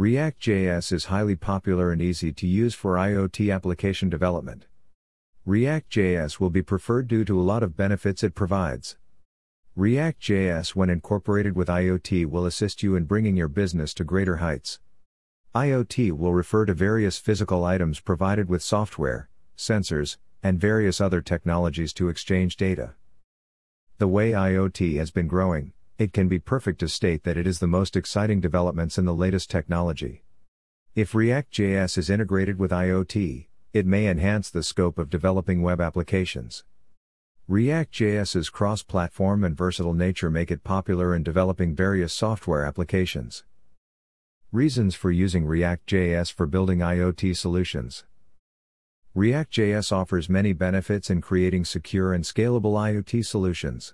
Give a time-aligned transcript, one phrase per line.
[0.00, 4.64] React.js is highly popular and easy to use for IoT application development.
[5.44, 8.96] React.js will be preferred due to a lot of benefits it provides.
[9.76, 14.80] React.js, when incorporated with IoT, will assist you in bringing your business to greater heights.
[15.54, 21.92] IoT will refer to various physical items provided with software, sensors, and various other technologies
[21.92, 22.94] to exchange data.
[23.98, 27.58] The way IoT has been growing, it can be perfect to state that it is
[27.58, 30.22] the most exciting developments in the latest technology.
[30.94, 36.64] If React.js is integrated with IoT, it may enhance the scope of developing web applications.
[37.48, 43.44] React.js's cross platform and versatile nature make it popular in developing various software applications.
[44.52, 48.04] Reasons for using React.js for building IoT solutions.
[49.14, 53.92] React.js offers many benefits in creating secure and scalable IoT solutions.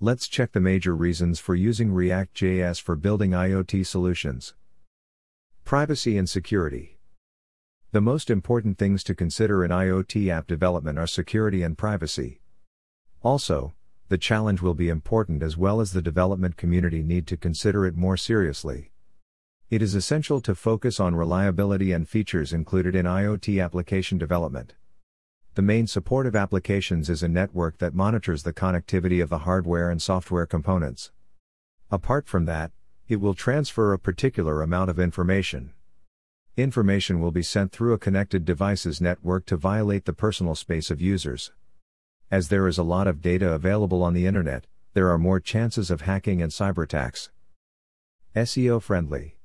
[0.00, 4.54] Let's check the major reasons for using React.js for building IoT solutions.
[5.64, 7.00] Privacy and security.
[7.90, 12.40] The most important things to consider in IoT app development are security and privacy.
[13.22, 13.74] Also,
[14.08, 17.96] the challenge will be important as well as the development community need to consider it
[17.96, 18.92] more seriously.
[19.68, 24.74] It is essential to focus on reliability and features included in IoT application development.
[25.58, 30.00] The main supportive applications is a network that monitors the connectivity of the hardware and
[30.00, 31.10] software components.
[31.90, 32.70] Apart from that,
[33.08, 35.72] it will transfer a particular amount of information.
[36.56, 41.00] Information will be sent through a connected devices network to violate the personal space of
[41.00, 41.50] users.
[42.30, 45.90] As there is a lot of data available on the internet, there are more chances
[45.90, 47.30] of hacking and cyber attacks.
[48.36, 49.37] SEO friendly.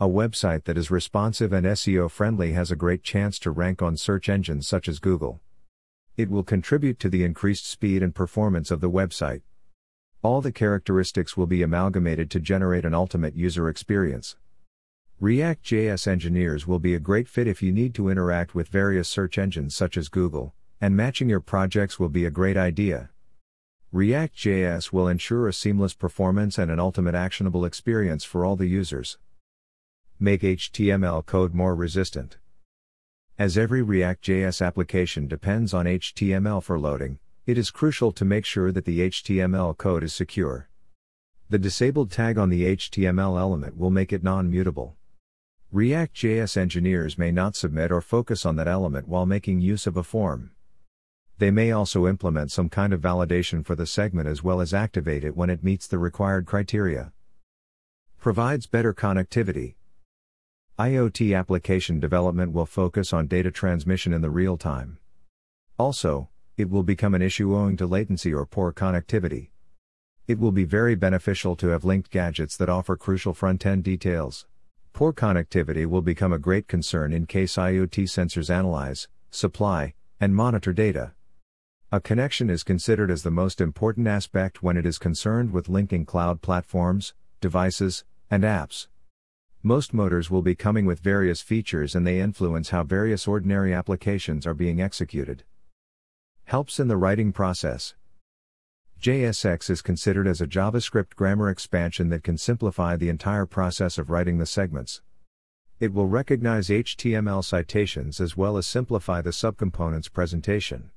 [0.00, 3.96] A website that is responsive and SEO friendly has a great chance to rank on
[3.96, 5.40] search engines such as Google.
[6.16, 9.42] It will contribute to the increased speed and performance of the website.
[10.20, 14.34] All the characteristics will be amalgamated to generate an ultimate user experience.
[15.20, 19.38] React.js engineers will be a great fit if you need to interact with various search
[19.38, 23.10] engines such as Google, and matching your projects will be a great idea.
[23.92, 29.18] React.js will ensure a seamless performance and an ultimate actionable experience for all the users
[30.22, 32.38] make HTML code more resistant.
[33.38, 38.70] As every React.js application depends on HTML for loading, it is crucial to make sure
[38.70, 40.68] that the HTML code is secure.
[41.50, 44.94] The disabled tag on the HTML element will make it non mutable.
[45.72, 50.04] React.js engineers may not submit or focus on that element while making use of a
[50.04, 50.52] form.
[51.38, 55.24] They may also implement some kind of validation for the segment as well as activate
[55.24, 57.12] it when it meets the required criteria.
[58.20, 59.74] Provides better connectivity,
[60.78, 64.96] IoT application development will focus on data transmission in the real time.
[65.78, 69.50] Also, it will become an issue owing to latency or poor connectivity.
[70.26, 74.46] It will be very beneficial to have linked gadgets that offer crucial front end details.
[74.94, 80.72] Poor connectivity will become a great concern in case IoT sensors analyze, supply, and monitor
[80.72, 81.12] data.
[81.90, 86.06] A connection is considered as the most important aspect when it is concerned with linking
[86.06, 87.12] cloud platforms,
[87.42, 88.86] devices, and apps.
[89.64, 94.44] Most motors will be coming with various features and they influence how various ordinary applications
[94.44, 95.44] are being executed.
[96.46, 97.94] Helps in the writing process.
[99.00, 104.10] JSX is considered as a JavaScript grammar expansion that can simplify the entire process of
[104.10, 105.00] writing the segments.
[105.78, 110.90] It will recognize HTML citations as well as simplify the subcomponents presentation.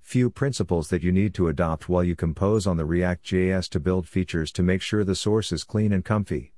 [0.00, 4.08] Few principles that you need to adopt while you compose on the React.js to build
[4.08, 6.53] features to make sure the source is clean and comfy.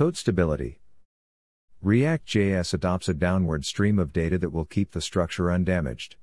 [0.00, 0.80] Code stability.
[1.82, 6.16] React.js adopts a downward stream of data that will keep the structure undamaged.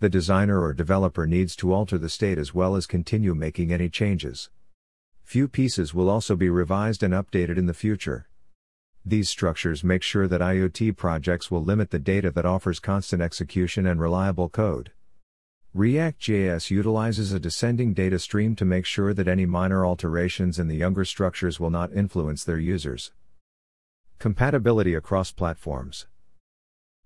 [0.00, 3.88] The designer or developer needs to alter the state as well as continue making any
[3.88, 4.50] changes.
[5.24, 8.28] Few pieces will also be revised and updated in the future.
[9.06, 13.86] These structures make sure that IoT projects will limit the data that offers constant execution
[13.86, 14.90] and reliable code.
[15.78, 20.74] React.js utilizes a descending data stream to make sure that any minor alterations in the
[20.74, 23.12] younger structures will not influence their users.
[24.18, 26.08] Compatibility across platforms.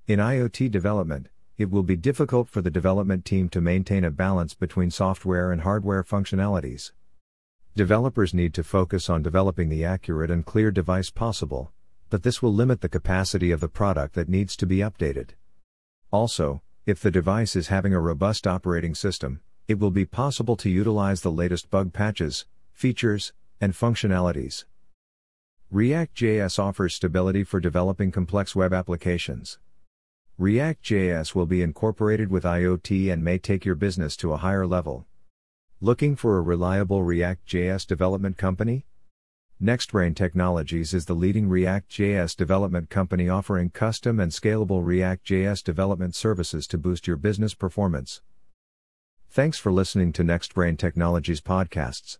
[0.06, 1.26] In IoT development,
[1.58, 5.60] it will be difficult for the development team to maintain a balance between software and
[5.60, 6.92] hardware functionalities.
[7.76, 11.72] Developers need to focus on developing the accurate and clear device possible,
[12.08, 15.32] but this will limit the capacity of the product that needs to be updated.
[16.10, 20.68] Also, if the device is having a robust operating system, it will be possible to
[20.68, 24.64] utilize the latest bug patches, features, and functionalities.
[25.70, 29.60] React.js offers stability for developing complex web applications.
[30.38, 35.06] React.js will be incorporated with IoT and may take your business to a higher level.
[35.80, 38.86] Looking for a reliable React.js development company?
[39.62, 46.66] NextBrain Technologies is the leading React.js development company offering custom and scalable React.js development services
[46.66, 48.22] to boost your business performance.
[49.30, 52.18] Thanks for listening to NextBrain Technologies podcasts.